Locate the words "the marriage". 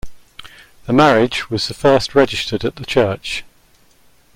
0.87-1.51